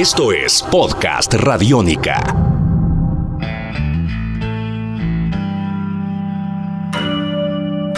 Esto 0.00 0.32
es 0.32 0.62
Podcast 0.62 1.34
Radiónica. 1.34 2.16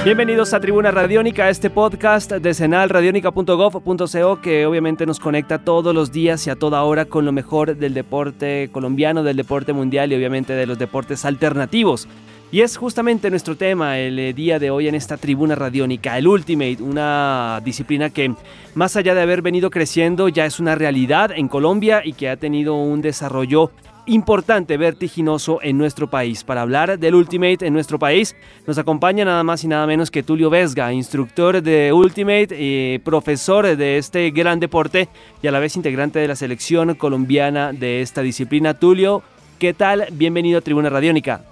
Bienvenidos 0.04 0.52
a 0.52 0.58
Tribuna 0.58 0.90
Radiónica, 0.90 1.48
este 1.48 1.70
podcast 1.70 2.32
de 2.32 2.54
senalradionica.gov.co 2.54 4.40
que 4.40 4.66
obviamente 4.66 5.06
nos 5.06 5.20
conecta 5.20 5.60
todos 5.60 5.94
los 5.94 6.10
días 6.10 6.44
y 6.48 6.50
a 6.50 6.56
toda 6.56 6.82
hora 6.82 7.04
con 7.04 7.24
lo 7.24 7.30
mejor 7.30 7.76
del 7.76 7.94
deporte 7.94 8.70
colombiano, 8.72 9.22
del 9.22 9.36
deporte 9.36 9.72
mundial 9.72 10.10
y 10.10 10.16
obviamente 10.16 10.54
de 10.54 10.66
los 10.66 10.80
deportes 10.80 11.24
alternativos. 11.24 12.08
Y 12.52 12.60
es 12.60 12.76
justamente 12.76 13.30
nuestro 13.30 13.56
tema 13.56 13.98
el 13.98 14.18
eh, 14.18 14.34
día 14.34 14.58
de 14.58 14.70
hoy 14.70 14.86
en 14.86 14.94
esta 14.94 15.16
tribuna 15.16 15.54
radiónica, 15.54 16.18
el 16.18 16.28
Ultimate, 16.28 16.82
una 16.82 17.62
disciplina 17.64 18.10
que 18.10 18.34
más 18.74 18.94
allá 18.94 19.14
de 19.14 19.22
haber 19.22 19.40
venido 19.40 19.70
creciendo 19.70 20.28
ya 20.28 20.44
es 20.44 20.60
una 20.60 20.74
realidad 20.74 21.32
en 21.34 21.48
Colombia 21.48 22.02
y 22.04 22.12
que 22.12 22.28
ha 22.28 22.36
tenido 22.36 22.74
un 22.74 23.00
desarrollo 23.00 23.70
importante, 24.04 24.76
vertiginoso 24.76 25.60
en 25.62 25.78
nuestro 25.78 26.10
país. 26.10 26.44
Para 26.44 26.60
hablar 26.60 26.98
del 26.98 27.14
Ultimate 27.14 27.66
en 27.66 27.72
nuestro 27.72 27.98
país, 27.98 28.36
nos 28.66 28.76
acompaña 28.76 29.24
nada 29.24 29.42
más 29.44 29.64
y 29.64 29.68
nada 29.68 29.86
menos 29.86 30.10
que 30.10 30.22
Tulio 30.22 30.50
Vesga, 30.50 30.92
instructor 30.92 31.62
de 31.62 31.90
Ultimate, 31.90 32.48
y 32.50 32.98
profesor 32.98 33.74
de 33.78 33.96
este 33.96 34.30
gran 34.30 34.60
deporte 34.60 35.08
y 35.42 35.46
a 35.46 35.52
la 35.52 35.58
vez 35.58 35.74
integrante 35.76 36.18
de 36.18 36.28
la 36.28 36.36
selección 36.36 36.96
colombiana 36.96 37.72
de 37.72 38.02
esta 38.02 38.20
disciplina. 38.20 38.74
Tulio, 38.74 39.22
¿qué 39.58 39.72
tal? 39.72 40.04
Bienvenido 40.12 40.58
a 40.58 40.60
Tribuna 40.60 40.90
Radiónica. 40.90 41.46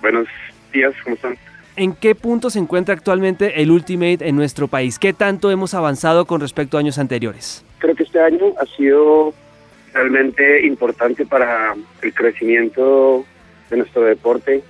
Buenos 0.00 0.28
días, 0.72 0.94
¿cómo 1.02 1.16
están? 1.16 1.36
¿En 1.76 1.94
qué 1.94 2.14
punto 2.14 2.48
se 2.48 2.58
encuentra 2.58 2.94
actualmente 2.94 3.60
el 3.60 3.70
Ultimate 3.70 4.26
en 4.26 4.34
nuestro 4.34 4.66
país? 4.66 4.98
¿Qué 4.98 5.12
tanto 5.12 5.50
hemos 5.50 5.74
avanzado 5.74 6.24
con 6.24 6.40
respecto 6.40 6.76
a 6.76 6.80
años 6.80 6.98
anteriores? 6.98 7.64
Creo 7.78 7.94
que 7.94 8.04
este 8.04 8.18
año 8.18 8.54
ha 8.58 8.64
sido 8.76 9.34
realmente 9.92 10.66
importante 10.66 11.26
para 11.26 11.74
el 12.00 12.14
crecimiento 12.14 13.26
de 13.68 13.76
nuestro 13.76 14.02
deporte 14.02 14.62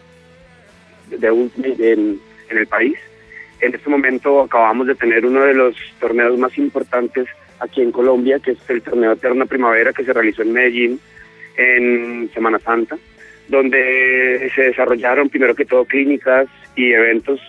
de 1.08 1.30
Ultimate 1.30 1.92
en, 1.92 2.20
en 2.50 2.58
el 2.58 2.66
país. 2.66 2.96
En 3.61 3.74
este 3.74 3.88
momento 3.88 4.40
acabamos 4.40 4.88
de 4.88 4.96
tener 4.96 5.24
uno 5.24 5.42
de 5.42 5.55
los 5.55 5.77
torneos 6.00 6.36
más 6.38 6.58
importantes 6.58 7.28
aquí 7.61 7.83
en 7.83 7.92
Colombia, 7.92 8.40
que 8.40 8.52
es 8.52 8.58
el 8.68 8.83
torneo 8.83 9.12
Eterna 9.12 9.46
Primavera 9.46 9.92
que 9.92 10.05
se 10.05 10.12
realizó 10.12 10.42
en 10.42 10.52
Medellín 10.52 11.00
en 11.56 12.30
Semana 12.34 12.58
Santa 12.58 12.98
donde 13.48 14.50
se 14.55 14.62
desarrollaron 14.62 15.28
primero 15.28 15.55
que 15.55 15.64
todo 15.64 15.84
clínicas 15.84 16.48
y 16.75 16.92
eventos 16.92 17.41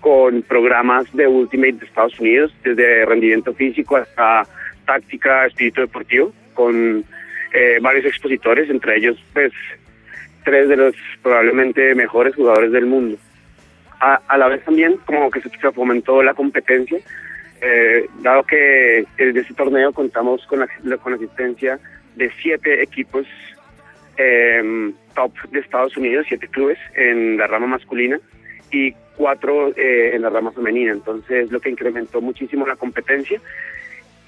con 0.00 0.42
programas 0.42 1.10
de 1.14 1.26
Ultimate 1.26 1.72
de 1.72 1.86
Estados 1.86 2.18
Unidos, 2.20 2.54
desde 2.62 3.06
rendimiento 3.06 3.54
físico 3.54 3.96
hasta 3.96 4.46
táctica, 4.84 5.46
espíritu 5.46 5.80
deportivo, 5.80 6.32
con 6.52 7.04
eh, 7.54 7.78
varios 7.80 8.04
expositores, 8.04 8.68
entre 8.68 8.96
ellos 8.96 9.16
pues 9.32 9.52
tres 10.44 10.68
de 10.68 10.76
los 10.76 10.94
probablemente 11.22 11.94
mejores 11.94 12.34
jugadores 12.34 12.70
del 12.72 12.86
mundo. 12.86 13.16
A, 14.00 14.36
la 14.36 14.48
vez 14.48 14.62
también 14.62 14.98
como 15.06 15.30
que 15.30 15.40
se, 15.40 15.48
fomentó 15.72 16.22
la 16.22 16.34
competencia, 16.34 16.98
eh, 17.62 18.06
dado 18.20 18.42
que 18.42 19.06
desde 19.16 19.40
ese 19.40 19.54
torneo 19.54 19.92
contamos 19.92 20.46
con 20.46 20.60
la, 20.60 20.68
con 20.98 21.14
asistencia 21.14 21.78
de 22.14 22.30
siete 22.42 22.82
equipos 22.82 23.26
eh, 24.16 24.92
top 25.14 25.32
de 25.50 25.60
Estados 25.60 25.96
Unidos, 25.96 26.26
siete 26.28 26.48
clubes 26.48 26.78
en 26.94 27.36
la 27.36 27.46
rama 27.46 27.66
masculina 27.66 28.18
y 28.70 28.92
cuatro 29.16 29.72
eh, 29.76 30.12
en 30.14 30.22
la 30.22 30.30
rama 30.30 30.52
femenina. 30.52 30.92
Entonces, 30.92 31.50
lo 31.50 31.60
que 31.60 31.70
incrementó 31.70 32.20
muchísimo 32.20 32.66
la 32.66 32.76
competencia 32.76 33.40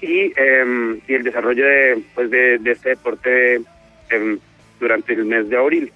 y, 0.01 0.31
em, 0.35 0.99
y 1.07 1.13
el 1.13 1.23
desarrollo 1.23 1.65
de, 1.65 2.03
pues 2.15 2.29
de, 2.29 2.59
este 2.65 2.89
deporte 2.89 3.61
em, 4.09 4.39
durante 4.79 5.13
el 5.13 5.25
mes 5.25 5.49
de 5.49 5.57
abril. 5.57 5.91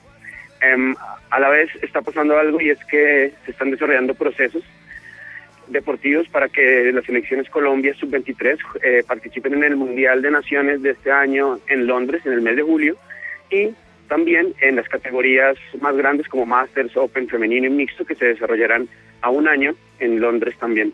Em, 0.62 0.96
a 1.30 1.40
la 1.40 1.50
vez 1.50 1.70
está 1.82 2.02
pasando 2.02 2.38
algo 2.38 2.60
y 2.62 2.70
es 2.70 2.84
que 2.86 3.34
se 3.46 3.52
están 3.52 3.72
desarrollando 3.72 4.14
procesos 4.14 4.64
deportivos 5.68 6.28
para 6.28 6.50
que 6.50 6.92
las 6.92 7.06
selecciones 7.06 7.50
Colombia 7.50 7.94
sub-23 7.94 8.58
eh, 8.84 9.04
participen 9.08 9.54
en 9.54 9.64
el 9.64 9.76
Mundial 9.78 10.22
de 10.22 10.32
Naciones 10.32 10.82
de 10.82 10.92
este 10.92 11.12
año 11.12 11.60
en 11.68 11.88
Londres 11.88 12.26
en 12.26 12.34
el 12.34 12.42
mes 12.42 12.58
de 12.58 12.64
julio 12.64 12.98
y 13.52 13.74
también 14.08 14.54
en 14.62 14.76
las 14.76 14.90
categorías 14.90 15.58
más 15.80 15.96
grandes 15.96 16.28
como 16.28 16.46
Masters, 16.46 16.96
Open, 16.98 17.28
femenino 17.28 17.68
y 17.68 17.70
mixto 17.70 18.06
que 18.06 18.16
se 18.16 18.26
desarrollarán 18.26 18.88
a 19.22 19.30
un 19.30 19.48
año 19.48 19.74
en 20.00 20.20
Londres 20.20 20.56
también. 20.60 20.94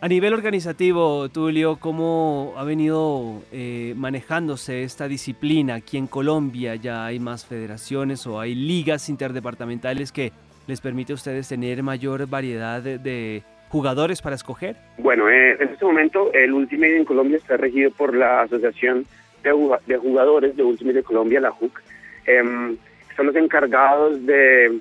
A 0.00 0.08
nivel 0.08 0.34
organizativo, 0.34 1.28
Tulio, 1.30 1.76
¿cómo 1.76 2.54
ha 2.56 2.64
venido 2.64 3.42
eh, 3.50 3.94
manejándose 3.96 4.82
esta 4.82 5.08
disciplina 5.08 5.76
aquí 5.76 5.96
en 5.96 6.06
Colombia? 6.06 6.76
¿Ya 6.76 7.06
hay 7.06 7.18
más 7.18 7.46
federaciones 7.46 8.26
o 8.26 8.38
hay 8.38 8.54
ligas 8.54 9.08
interdepartamentales 9.08 10.12
que 10.12 10.32
les 10.66 10.80
permite 10.80 11.12
a 11.12 11.14
ustedes 11.14 11.48
tener 11.48 11.82
mayor 11.82 12.26
variedad 12.28 12.82
de, 12.82 13.42
jugadores 13.68 14.22
para 14.22 14.36
escoger? 14.36 14.76
Bueno, 14.98 15.28
eh, 15.28 15.56
en 15.60 15.68
este 15.70 15.84
momento 15.84 16.32
el 16.32 16.52
Ultimate 16.52 16.96
en 16.96 17.04
Colombia 17.04 17.38
está 17.38 17.56
regido 17.56 17.90
por 17.90 18.14
la 18.14 18.42
Asociación 18.42 19.06
de, 19.50 19.96
jugadores 19.96 20.56
de 20.56 20.62
Ultimate 20.62 20.98
de 20.98 21.02
Colombia, 21.02 21.40
la 21.40 21.50
JUC, 21.50 21.80
eh, 22.26 22.76
son 23.16 23.26
los 23.26 23.36
encargados 23.36 24.24
de, 24.26 24.78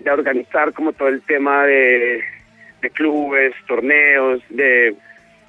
de, 0.00 0.10
organizar 0.10 0.72
como 0.72 0.92
todo 0.92 1.08
el 1.08 1.22
tema 1.22 1.66
de, 1.66 2.22
clubes, 2.94 3.54
torneos, 3.66 4.42
de, 4.48 4.94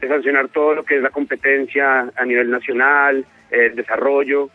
sancionar 0.01 0.49
todo 0.49 0.75
lo 0.75 0.83
que 0.83 0.97
es 0.97 1.01
la 1.01 1.09
competencia 1.09 2.11
a 2.15 2.25
nivel 2.25 2.49
nacional, 2.49 3.25
el 3.51 3.75
desarrollo. 3.75 4.49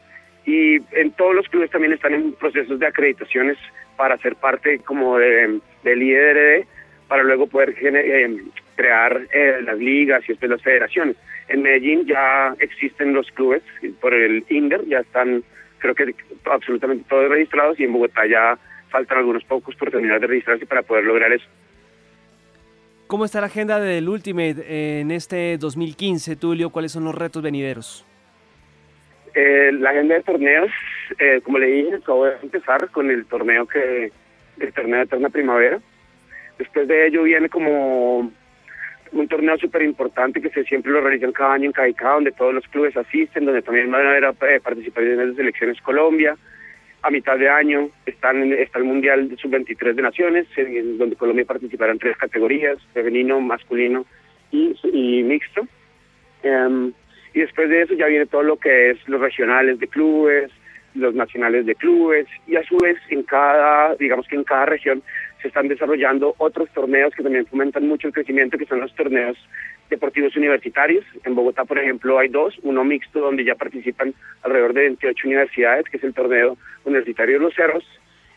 Y 0.44 0.76
en 0.92 1.10
todos 1.12 1.34
los 1.34 1.48
clubes 1.48 1.70
también 1.70 1.92
están 1.94 2.14
en 2.14 2.32
procesos 2.32 2.78
de 2.78 2.86
acreditaciones 2.86 3.56
para 3.96 4.18
ser 4.18 4.36
parte 4.36 4.78
como 4.80 5.18
de, 5.18 5.60
del 5.82 6.02
IDRD, 6.02 6.66
para 7.08 7.22
luego 7.22 7.46
poder 7.46 7.74
eh, 7.80 8.36
crear 8.76 9.20
eh, 9.32 9.60
las 9.62 9.78
ligas 9.78 10.22
y 10.24 10.28
después 10.28 10.50
las 10.50 10.62
federaciones. 10.62 11.16
En 11.48 11.62
Medellín 11.62 12.06
ya 12.06 12.54
existen 12.58 13.14
los 13.14 13.30
clubes 13.32 13.62
por 14.00 14.14
el 14.14 14.44
INDER, 14.48 14.84
ya 14.86 15.00
están 15.00 15.42
creo 15.78 15.94
que 15.94 16.14
absolutamente 16.44 17.04
todos 17.08 17.28
registrados 17.28 17.78
y 17.80 17.84
en 17.84 17.92
Bogotá 17.92 18.26
ya 18.26 18.58
faltan 18.90 19.18
algunos 19.18 19.44
pocos 19.44 19.74
por 19.76 19.90
terminar 19.90 20.20
de 20.20 20.26
registrarse 20.26 20.66
para 20.66 20.82
poder 20.82 21.04
lograr 21.04 21.32
eso. 21.32 21.46
¿Cómo 23.06 23.24
está 23.24 23.40
la 23.40 23.46
agenda 23.46 23.80
del 23.80 24.08
Ultimate 24.08 25.00
en 25.00 25.10
este 25.10 25.56
2015, 25.56 26.36
Tulio? 26.36 26.70
¿Cuáles 26.70 26.92
son 26.92 27.04
los 27.04 27.14
retos 27.14 27.42
venideros? 27.42 28.04
Eh, 29.34 29.70
la 29.72 29.90
agenda 29.90 30.16
de 30.16 30.22
torneos, 30.22 30.70
eh, 31.18 31.40
como 31.42 31.58
le 31.58 31.66
dije, 31.68 31.94
acabo 31.94 32.26
de 32.26 32.36
empezar 32.42 32.90
con 32.90 33.10
el 33.10 33.24
torneo 33.26 33.66
que 33.66 34.12
el 34.60 34.72
torneo 34.72 34.98
de 34.98 35.04
Eterna 35.04 35.30
Primavera. 35.30 35.80
Después 36.58 36.88
de 36.88 37.06
ello 37.06 37.22
viene 37.22 37.48
como 37.48 38.30
un 39.12 39.28
torneo 39.28 39.56
súper 39.58 39.82
importante 39.82 40.40
que 40.40 40.50
se 40.50 40.64
siempre 40.64 40.92
lo 40.92 41.00
realizan 41.00 41.32
cada 41.32 41.54
año 41.54 41.66
en 41.66 41.72
Caicá, 41.72 42.10
donde 42.10 42.32
todos 42.32 42.54
los 42.54 42.66
clubes 42.68 42.96
asisten, 42.96 43.44
donde 43.44 43.62
también 43.62 43.90
van 43.90 44.06
a 44.06 44.10
haber 44.10 44.24
eh, 44.24 44.60
participaciones 44.60 45.28
de 45.28 45.34
selecciones 45.34 45.80
Colombia. 45.80 46.36
A 47.02 47.10
mitad 47.10 47.38
de 47.38 47.48
año 47.48 47.90
están, 48.06 48.52
está 48.52 48.78
el 48.78 48.84
Mundial 48.84 49.28
de 49.28 49.36
Sub-23 49.36 49.94
de 49.94 50.02
Naciones, 50.02 50.46
donde 50.98 51.16
Colombia 51.16 51.44
participará 51.44 51.92
en 51.92 51.98
tres 51.98 52.16
categorías, 52.16 52.78
femenino, 52.92 53.40
masculino 53.40 54.04
y, 54.50 55.22
mixto. 55.22 55.66
Em, 56.42 56.92
y 57.34 57.40
después 57.40 57.68
de 57.68 57.82
eso 57.82 57.94
ya 57.94 58.06
viene 58.06 58.26
todo 58.26 58.42
lo 58.42 58.56
que 58.56 58.90
es 58.90 59.08
los 59.08 59.20
regionales 59.20 59.78
de 59.78 59.86
clubes, 59.86 60.50
los 60.94 61.14
nacionales 61.14 61.66
de 61.66 61.76
clubes, 61.76 62.26
y 62.46 62.56
a 62.56 62.64
su 62.64 62.76
vez 62.78 62.96
en 63.10 63.22
cada, 63.22 63.94
digamos 63.94 64.26
que 64.26 64.36
en 64.36 64.44
cada 64.44 64.66
región 64.66 65.02
se 65.40 65.48
están 65.48 65.68
desarrollando 65.68 66.34
otros 66.38 66.68
torneos 66.70 67.14
que 67.14 67.22
también 67.22 67.46
fomentan 67.46 67.86
mucho 67.86 68.08
el 68.08 68.12
crecimiento, 68.12 68.58
que 68.58 68.66
son 68.66 68.80
los 68.80 68.94
torneos 68.94 69.36
deportivos 69.88 70.36
universitarios. 70.36 71.04
En 71.24 71.34
Bogotá, 71.34 71.64
por 71.64 71.78
ejemplo, 71.78 72.18
hay 72.18 72.28
dos, 72.28 72.54
uno 72.62 72.84
mixto 72.84 73.20
donde 73.20 73.44
ya 73.44 73.54
participan 73.54 74.14
alrededor 74.42 74.74
de 74.74 74.82
28 74.82 75.28
universidades, 75.28 75.86
que 75.88 75.96
es 75.96 76.04
el 76.04 76.14
torneo 76.14 76.56
universitario 76.84 77.38
de 77.38 77.44
los 77.44 77.54
cerros, 77.54 77.84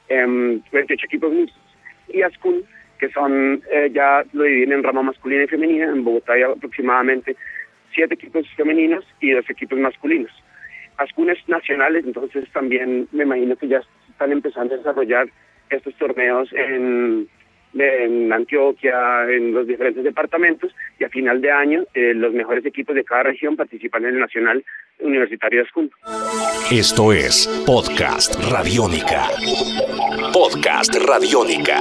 28 0.10 0.64
em, 0.74 1.00
equipos 1.04 1.32
mixtos, 1.32 1.62
y 2.10 2.22
ASCUN, 2.22 2.64
que 3.00 3.10
son, 3.10 3.64
eh, 3.72 3.90
ya 3.92 4.24
lo 4.34 4.44
dividen 4.44 4.74
en 4.74 4.84
rama 4.84 5.02
masculina 5.02 5.44
y 5.44 5.48
femenina. 5.48 5.86
En 5.86 6.04
Bogotá 6.04 6.34
hay 6.34 6.44
aproximadamente 6.44 7.36
siete 7.94 8.14
equipos 8.14 8.48
femeninos 8.56 9.04
y 9.20 9.32
dos 9.32 9.50
equipos 9.50 9.80
masculinos. 9.80 10.32
ASCUN 10.98 11.32
es 11.32 11.50
nacionales, 11.50 12.06
entonces 12.06 12.48
también 12.52 13.08
me 13.12 13.24
imagino 13.24 13.56
que 13.56 13.68
ya 13.68 13.82
están 14.10 14.32
empezando 14.32 14.76
a 14.76 14.78
desarrollar 14.78 15.28
estos 15.76 15.96
torneos 15.96 16.50
en, 16.54 17.28
Antioquia, 18.32 19.24
en 19.30 19.54
los 19.54 19.66
diferentes 19.66 20.04
departamentos, 20.04 20.74
y 21.00 21.04
a 21.04 21.10
final 21.10 21.42
de 21.42 21.52
año 21.52 21.84
eh, 21.94 22.14
los 22.14 22.34
mejores 22.34 22.66
equipos 22.66 22.96
de 22.96 23.04
cada 23.04 23.24
región 23.24 23.56
participan 23.56 24.04
en 24.04 24.16
el 24.16 24.20
Nacional 24.20 24.64
Universitario 25.00 25.60
de 25.60 25.66
Ascun. 25.66 25.92
Esto 26.72 27.14
es 27.14 27.48
Podcast 27.66 28.36
Radiónica. 28.52 29.28
Podcast 30.34 30.96
Radiónica. 30.96 31.80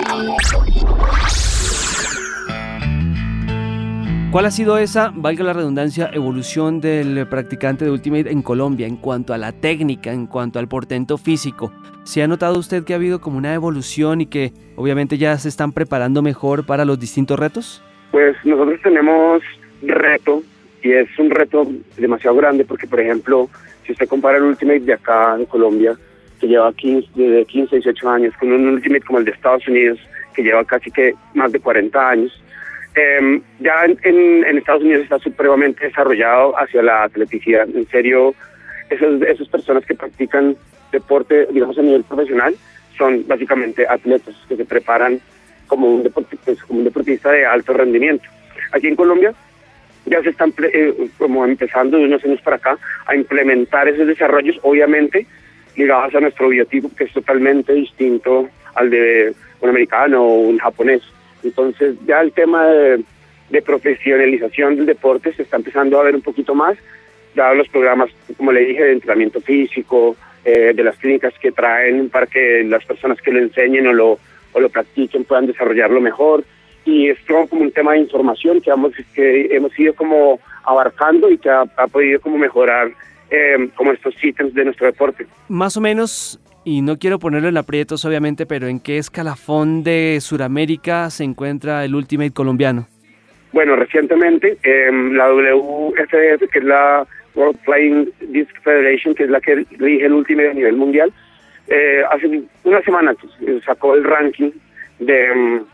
¿Cuál 4.31 4.47
ha 4.47 4.53
sido 4.53 4.79
esa, 4.79 5.11
valga 5.12 5.43
la 5.43 5.53
redundancia, 5.53 6.09
evolución 6.12 6.81
del 6.81 7.27
practicante 7.27 7.85
de 7.85 7.91
Ultimate 7.91 8.31
en 8.31 8.43
Colombia 8.43 8.87
en 8.87 8.97
cuanto 8.97 9.35
a 9.35 9.38
la 9.38 9.50
técnica, 9.50 10.12
en 10.12 10.29
cuanto 10.29 10.61
al 10.61 10.69
portento 10.69 11.19
físico? 11.19 11.73
¿Se 12.05 12.23
ha 12.23 12.29
notado 12.29 12.56
usted 12.56 12.85
que 12.85 12.93
ha 12.93 12.97
habido 12.97 13.21
como 13.21 13.38
una 13.38 13.55
evolución 13.55 14.21
y 14.21 14.27
que 14.27 14.53
obviamente 14.77 15.19
ya 15.19 15.37
se 15.37 15.49
están 15.49 15.73
preparando 15.73 16.23
mejor 16.23 16.65
para 16.65 16.85
los 16.85 17.00
distintos 17.00 17.41
retos? 17.41 17.82
Pues 18.12 18.37
nosotros 18.44 18.81
tenemos 18.85 19.43
reto 19.82 20.44
y 20.81 20.93
es 20.93 21.09
un 21.19 21.31
reto 21.31 21.67
demasiado 21.97 22.37
grande 22.37 22.65
porque, 22.65 22.87
por 22.87 23.00
ejemplo, 23.00 23.50
si 23.85 23.91
usted 23.91 24.09
compara 24.09 24.38
el 24.38 24.44
Ultimate 24.44 24.79
de 24.79 24.93
acá 24.93 25.35
en 25.37 25.47
Colombia, 25.47 25.97
que 26.41 26.47
lleva 26.47 26.73
15, 26.73 27.21
de 27.21 27.44
15 27.47 27.75
18 27.75 28.09
años, 28.09 28.35
con 28.38 28.53
un 28.53 28.69
Ultimate 28.69 29.03
como 29.03 29.19
el 29.19 29.25
de 29.25 29.33
Estados 29.33 29.67
Unidos, 29.67 29.99
que 30.35 30.44
lleva 30.44 30.65
casi 30.65 30.88
que 30.93 31.15
más 31.35 31.50
de 31.50 31.59
40 31.59 32.11
años, 32.11 32.41
eh, 33.00 33.41
ya 33.61 33.85
en, 33.85 34.58
Estados 34.58 34.82
Unidos 34.82 35.05
está 35.05 35.19
supremamente 35.19 35.87
desarrollado 35.87 36.58
hacia 36.58 36.82
la 36.82 37.05
atleticidad. 37.05 37.69
En 37.75 37.87
serio, 37.88 38.35
esas, 38.91 39.23
esas 39.23 39.49
personas 39.49 39.85
que 39.87 39.94
practican 39.94 40.56
deporte, 40.93 41.47
digamos, 41.50 41.79
a 41.79 41.82
nivel 41.82 42.05
profesional, 42.05 42.55
son 42.97 43.26
básicamente 43.26 43.87
atletas 43.88 44.35
que 44.49 44.56
se 44.56 44.64
preparan 44.64 45.20
como 45.67 45.88
un, 45.88 46.02
deportista, 46.02 46.44
pues, 46.47 46.62
como 46.64 46.81
un 46.81 46.85
deportista 46.85 47.31
de 47.31 47.47
alto 47.47 47.73
rendimiento. 47.73 48.29
Aquí 48.73 48.88
en 48.88 48.97
Colombia 48.97 49.32
ya 50.06 50.23
se 50.23 50.31
están 50.31 50.52
eh, 50.73 51.08
como 51.17 51.44
empezando 51.44 51.97
de 51.97 52.05
unos 52.05 52.25
años 52.25 52.41
para 52.43 52.56
acá 52.56 52.79
a 53.06 53.14
implementar 53.14 53.88
esos 53.88 54.06
desarrollos, 54.06 54.58
obviamente 54.62 55.26
ligados 55.76 56.14
a 56.14 56.20
nuestro 56.20 56.49
biotipo, 56.49 56.91
que 56.94 57.05
es 57.05 57.12
totalmente 57.12 57.73
distinto 57.73 58.49
al 58.75 58.91
de 58.91 59.32
un 59.61 59.69
americano 59.69 60.23
o 60.23 60.41
un 60.41 60.58
japonés. 60.58 61.02
Entonces 61.43 61.97
ya 62.07 62.21
el 62.21 62.33
tema 62.33 62.67
de, 62.67 63.05
profesionalización 63.65 64.77
del 64.77 64.87
deporte 64.87 65.33
se 65.33 65.43
está 65.43 65.57
empezando 65.57 65.99
a 65.99 66.05
ver 66.05 66.15
un 66.15 66.23
poquito 66.23 66.55
más, 66.55 66.77
ya 67.35 67.53
los 67.55 67.69
programas, 67.69 68.11
como 68.37 68.53
le 68.53 68.65
dije, 68.65 68.85
de 68.85 68.93
entrenamiento 68.93 69.41
físico, 69.41 70.17
eh, 70.45 70.73
de 70.75 70.85
las 70.85 70.97
clínicas 70.97 71.35
que 71.39 71.53
traen 71.53 72.09
para 72.09 72.27
que 72.27 72.65
las 72.65 72.85
personas 72.85 73.21
que 73.21 73.33
lo 73.33 73.41
enseñen 73.41 73.87
o 73.89 73.93
lo, 73.93 74.19
o 74.53 74.61
lo 74.61 74.69
practiquen 74.69 75.25
puedan 75.25 75.47
desarrollarlo 75.47 76.01
mejor. 76.01 76.45
Y 76.85 77.11
es 77.11 77.19
como 77.27 77.63
un 77.63 77.73
tema 77.73 77.93
de 77.93 77.99
información 77.99 78.61
que 78.61 78.71
hemos, 78.71 78.93
que 79.15 79.55
hemos 79.55 79.79
ido 79.79 79.95
como 79.95 80.41
abarcando 80.65 81.31
y 81.31 81.39
que 81.39 81.51
ha, 81.51 81.67
podido 81.93 82.21
como 82.21 82.39
mejorar 82.39 82.91
eh, 83.31 83.69
como 83.75 83.93
estos 83.93 84.15
ítems 84.23 84.55
de 84.55 84.65
nuestro 84.65 84.87
deporte. 84.87 85.27
Más 85.49 85.77
o 85.77 85.81
menos 85.81 86.41
y 86.65 86.83
no 86.83 86.99
quiero 86.99 87.19
ponerlo 87.19 87.49
en 87.49 87.57
aprietos 87.57 88.05
obviamente, 88.05 88.47
pero 88.47 88.67
¿en 88.67 88.81
qué 88.81 88.99
escalafón 88.99 89.83
de 89.83 90.19
Sudamérica 90.21 91.11
se 91.11 91.25
encuentra 91.25 91.85
el 91.85 91.95
Ultimate 91.95 92.33
colombiano? 92.33 92.87
Bueno, 93.53 93.77
recientemente 93.77 94.59
em, 94.62 95.12
la 95.15 95.33
WFF, 95.33 96.49
que 96.53 96.59
es 96.59 96.65
la 96.65 97.07
World 97.35 97.59
Flying 97.65 98.11
Disc 98.29 98.55
Federation, 98.62 99.15
que 99.15 99.25
es 99.25 99.31
la 99.31 99.41
que 99.41 99.67
rige 99.79 100.07
el 100.07 100.12
Ultimate 100.12 100.51
a 100.51 100.55
nivel 100.55 100.77
mundial, 100.77 101.12
eh, 101.69 102.03
hace 102.11 102.43
una 102.65 102.83
semana 102.83 103.15
sacó 103.65 103.95
el 103.95 104.05
ranking 104.05 104.51
de, 104.99 105.27
em, 105.27 105.65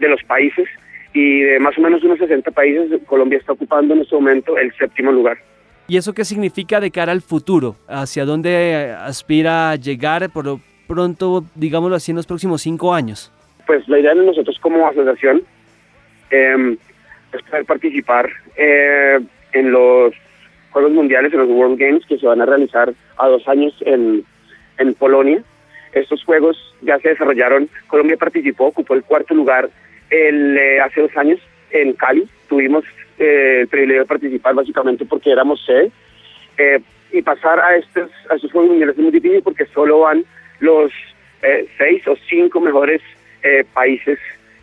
de 0.00 0.08
los 0.08 0.22
países 0.24 0.68
y 1.12 1.40
de 1.40 1.60
más 1.60 1.78
o 1.78 1.80
menos 1.80 2.02
unos 2.02 2.18
60 2.18 2.50
países, 2.50 3.00
Colombia 3.06 3.38
está 3.38 3.52
ocupando 3.52 3.94
en 3.94 4.00
este 4.00 4.14
momento 4.16 4.58
el 4.58 4.72
séptimo 4.74 5.12
lugar. 5.12 5.38
¿Y 5.86 5.98
eso 5.98 6.14
qué 6.14 6.24
significa 6.24 6.80
de 6.80 6.90
cara 6.90 7.12
al 7.12 7.20
futuro? 7.20 7.76
¿Hacia 7.88 8.24
dónde 8.24 8.94
aspira 8.98 9.76
llegar 9.76 10.30
por 10.30 10.46
lo 10.46 10.60
pronto, 10.86 11.44
digámoslo 11.54 11.96
así, 11.96 12.12
en 12.12 12.16
los 12.16 12.26
próximos 12.26 12.62
cinco 12.62 12.94
años? 12.94 13.30
Pues 13.66 13.86
la 13.88 13.98
idea 13.98 14.14
de 14.14 14.24
nosotros 14.24 14.58
como 14.60 14.86
asociación 14.86 15.42
em, 16.30 16.76
es 17.32 17.42
poder 17.42 17.64
participar 17.66 18.30
eh, 18.56 19.20
en 19.52 19.72
los 19.72 20.14
Juegos 20.70 20.92
Mundiales, 20.92 21.32
en 21.32 21.40
los 21.40 21.48
World 21.48 21.78
Games, 21.78 22.04
que 22.06 22.18
se 22.18 22.26
van 22.26 22.40
a 22.40 22.46
realizar 22.46 22.92
a 23.18 23.28
dos 23.28 23.46
años 23.46 23.74
en, 23.82 24.24
en 24.78 24.94
Polonia. 24.94 25.42
Estos 25.92 26.24
juegos 26.24 26.56
ya 26.82 26.98
se 26.98 27.10
desarrollaron, 27.10 27.68
Colombia 27.86 28.16
participó, 28.16 28.66
ocupó 28.66 28.94
el 28.94 29.04
cuarto 29.04 29.34
lugar 29.34 29.68
el, 30.10 30.56
eh, 30.56 30.80
hace 30.80 31.02
dos 31.02 31.16
años 31.16 31.40
en 31.70 31.92
Cali. 31.92 32.28
Tuvimos 32.48 32.84
eh, 33.18 33.60
el 33.60 33.68
privilegio 33.68 34.02
de 34.02 34.08
participar 34.08 34.54
básicamente 34.54 35.04
porque 35.04 35.30
éramos 35.30 35.64
sede. 35.64 35.90
Eh, 36.58 36.80
y 37.12 37.22
pasar 37.22 37.60
a 37.60 37.76
estos, 37.76 38.10
a 38.30 38.34
estos 38.34 38.50
Juegos 38.50 38.70
Mundiales 38.70 38.96
es 38.96 39.02
muy 39.02 39.12
difícil 39.12 39.42
porque 39.42 39.66
solo 39.66 40.00
van 40.00 40.24
los 40.60 40.90
eh, 41.42 41.68
seis 41.78 42.06
o 42.08 42.16
cinco 42.28 42.60
mejores 42.60 43.00
países 43.74 44.18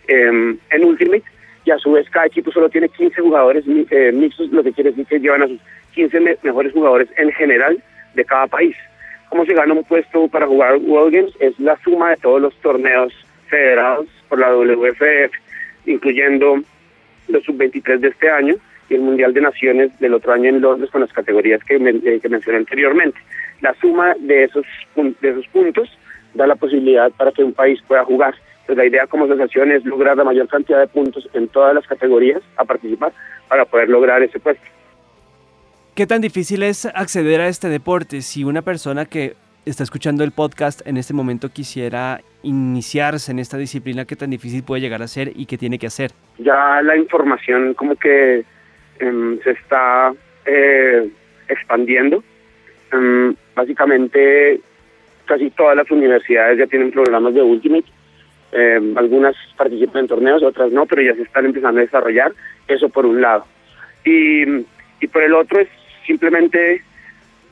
em, 0.07 0.57
en 0.71 0.83
Ultimate 0.83 1.21
y 1.65 1.69
a 1.69 1.77
su 1.77 1.91
vez 1.91 2.09
cada 2.09 2.25
equipo 2.25 2.51
solo 2.51 2.67
tiene 2.67 2.89
15 2.89 3.21
jugadores 3.21 3.63
mixtos, 3.67 4.51
lo 4.51 4.63
que 4.63 4.73
quiere 4.73 4.89
decir 4.89 5.05
que 5.05 5.19
llevan 5.19 5.43
a 5.43 5.47
sus 5.47 5.59
15 5.93 6.37
mejores 6.41 6.73
jugadores 6.73 7.07
en 7.17 7.31
general 7.33 7.81
de 8.15 8.25
cada 8.25 8.47
país. 8.47 8.75
¿Cómo 9.29 9.45
se 9.45 9.53
gana 9.53 9.73
un 9.73 9.83
puesto 9.83 10.27
para 10.27 10.47
jugar 10.47 10.77
World 10.77 11.13
Games? 11.13 11.33
Es 11.39 11.57
la 11.59 11.77
suma 11.83 12.09
de 12.09 12.17
todos 12.17 12.41
los 12.41 12.55
torneos 12.61 13.13
federados 13.47 14.07
por 14.27 14.39
la 14.39 14.53
WFF, 14.53 15.31
incluyendo 15.85 16.61
los 17.27 17.43
sub-23 17.43 17.99
de 17.99 18.07
este 18.09 18.29
año 18.29 18.55
y 18.89 18.95
el 18.95 19.01
Mundial 19.01 19.33
de 19.33 19.41
Naciones 19.41 19.97
del 19.99 20.13
otro 20.13 20.33
año 20.33 20.49
en 20.49 20.61
Londres 20.61 20.89
con 20.91 21.01
las 21.01 21.13
categorías 21.13 21.63
que, 21.63 21.75
eh, 21.75 22.19
que 22.21 22.29
mencioné 22.29 22.57
anteriormente. 22.59 23.19
La 23.61 23.73
suma 23.75 24.15
de 24.19 24.43
esos, 24.45 24.65
de 24.95 25.29
esos 25.29 25.47
puntos 25.47 25.89
da 26.33 26.47
la 26.47 26.55
posibilidad 26.55 27.11
para 27.11 27.31
que 27.31 27.43
un 27.43 27.53
país 27.53 27.79
pueda 27.87 28.03
jugar. 28.03 28.35
Pues 28.65 28.77
la 28.77 28.85
idea 28.85 29.07
como 29.07 29.25
asociación 29.25 29.71
es 29.71 29.85
lograr 29.85 30.17
la 30.17 30.23
mayor 30.23 30.47
cantidad 30.47 30.79
de 30.79 30.87
puntos 30.87 31.27
en 31.33 31.47
todas 31.47 31.73
las 31.75 31.85
categorías 31.87 32.41
a 32.57 32.65
participar 32.65 33.11
para 33.47 33.65
poder 33.65 33.89
lograr 33.89 34.23
ese 34.23 34.39
puesto. 34.39 34.63
¿Qué 35.95 36.07
tan 36.07 36.21
difícil 36.21 36.63
es 36.63 36.85
acceder 36.85 37.41
a 37.41 37.47
este 37.47 37.67
deporte 37.67 38.21
si 38.21 38.43
una 38.43 38.61
persona 38.61 39.05
que 39.05 39.35
está 39.65 39.83
escuchando 39.83 40.23
el 40.23 40.31
podcast 40.31 40.85
en 40.87 40.97
este 40.97 41.13
momento 41.13 41.49
quisiera 41.49 42.21
iniciarse 42.43 43.31
en 43.31 43.39
esta 43.39 43.57
disciplina, 43.57 44.05
qué 44.05 44.15
tan 44.15 44.31
difícil 44.31 44.63
puede 44.63 44.81
llegar 44.81 45.01
a 45.01 45.07
ser 45.07 45.31
y 45.35 45.45
qué 45.45 45.57
tiene 45.57 45.77
que 45.77 45.87
hacer? 45.87 46.11
Ya 46.39 46.81
la 46.81 46.97
información 46.97 47.73
como 47.75 47.95
que 47.95 48.43
em, 48.99 49.39
se 49.41 49.51
está 49.51 50.13
eh, 50.45 51.09
expandiendo. 51.47 52.23
Em, 52.91 53.35
básicamente 53.55 54.59
casi 55.25 55.49
todas 55.51 55.75
las 55.77 55.89
universidades 55.91 56.57
ya 56.57 56.67
tienen 56.67 56.91
programas 56.91 57.33
de 57.33 57.41
Ultimate. 57.41 57.85
Em, 58.53 58.97
algunas 58.97 59.35
participan 59.55 60.01
en 60.01 60.07
torneos, 60.07 60.43
otras 60.43 60.71
no, 60.71 60.85
pero 60.85 61.01
ya 61.03 61.15
se 61.15 61.21
están 61.21 61.45
empezando 61.45 61.79
a 61.79 61.83
desarrollar. 61.83 62.33
Eso 62.67 62.89
por 62.89 63.05
un 63.05 63.21
lado. 63.21 63.45
Y, 64.03 64.43
y 64.99 65.07
por 65.11 65.21
el 65.21 65.33
otro 65.33 65.59
es 65.59 65.69
simplemente 66.05 66.83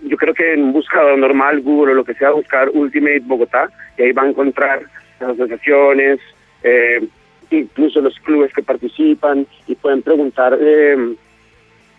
yo 0.03 0.17
creo 0.17 0.33
que 0.33 0.53
en 0.53 0.63
un 0.63 0.73
buscador 0.73 1.17
normal, 1.17 1.61
Google 1.61 1.93
o 1.93 1.95
lo 1.95 2.05
que 2.05 2.13
sea, 2.13 2.31
buscar 2.31 2.69
Ultimate 2.69 3.21
Bogotá 3.23 3.69
y 3.97 4.03
ahí 4.03 4.11
va 4.11 4.23
a 4.23 4.29
encontrar 4.29 4.81
las 5.19 5.31
asociaciones, 5.31 6.19
eh, 6.63 7.05
incluso 7.51 8.01
los 8.01 8.17
clubes 8.19 8.53
que 8.53 8.63
participan 8.63 9.45
y 9.67 9.75
pueden 9.75 10.01
preguntar 10.01 10.57
eh, 10.59 11.15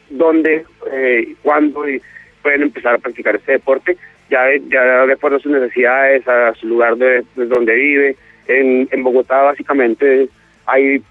dónde, 0.08 0.64
eh, 0.92 1.34
cuándo 1.42 1.88
y 1.88 2.00
pueden 2.42 2.62
empezar 2.62 2.94
a 2.94 2.98
practicar 2.98 3.36
este 3.36 3.52
deporte, 3.52 3.96
ya, 4.30 4.44
ya 4.68 5.06
de 5.06 5.12
acuerdo 5.12 5.36
a 5.36 5.40
sus 5.40 5.52
necesidades, 5.52 6.26
a 6.26 6.54
su 6.54 6.66
lugar 6.68 6.96
de, 6.96 7.24
de 7.36 7.46
donde 7.46 7.74
vive. 7.74 8.16
En, 8.46 8.88
en 8.90 9.02
Bogotá 9.04 9.42
básicamente 9.42 10.28
hay, 10.70 11.02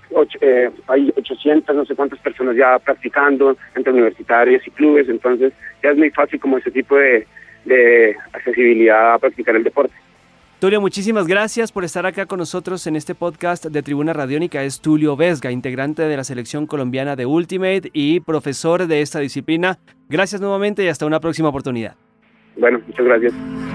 eh, 0.41 0.69
hay 0.87 1.13
800, 1.15 1.75
no 1.75 1.85
sé 1.85 1.95
cuántas 1.95 2.19
personas 2.19 2.55
ya 2.55 2.79
practicando 2.79 3.57
entre 3.75 3.93
universitarios 3.93 4.65
y 4.65 4.71
clubes, 4.71 5.09
entonces 5.09 5.53
ya 5.83 5.91
es 5.91 5.97
muy 5.97 6.09
fácil 6.11 6.39
como 6.39 6.57
ese 6.57 6.71
tipo 6.71 6.95
de, 6.95 7.27
de 7.65 8.15
accesibilidad 8.33 9.13
a 9.13 9.19
practicar 9.19 9.55
el 9.55 9.63
deporte. 9.63 9.93
Tulio, 10.59 10.81
muchísimas 10.81 11.25
gracias 11.25 11.71
por 11.71 11.85
estar 11.85 12.05
acá 12.05 12.25
con 12.25 12.39
nosotros 12.39 12.85
en 12.85 12.97
este 12.97 13.15
podcast 13.15 13.65
de 13.65 13.81
Tribuna 13.81 14.11
Radiónica. 14.11 14.61
Es 14.61 14.81
Tulio 14.81 15.15
Vesga, 15.15 15.51
integrante 15.51 16.01
de 16.01 16.17
la 16.17 16.25
selección 16.25 16.67
colombiana 16.67 17.15
de 17.15 17.25
Ultimate 17.25 17.89
y 17.93 18.19
profesor 18.19 18.85
de 18.85 19.01
esta 19.01 19.19
disciplina. 19.19 19.77
Gracias 20.09 20.41
nuevamente 20.41 20.83
y 20.83 20.89
hasta 20.89 21.05
una 21.05 21.21
próxima 21.21 21.47
oportunidad. 21.47 21.95
Bueno, 22.57 22.81
muchas 22.85 23.05
gracias. 23.05 23.68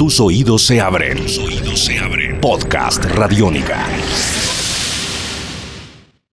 Tus 0.00 0.18
oídos 0.18 0.62
se 0.62 0.80
abren. 0.80 1.18
Tus 1.18 1.36
oídos 1.36 1.84
se 1.84 1.98
abren. 1.98 2.40
Podcast 2.40 3.04
Radiónica. 3.04 3.86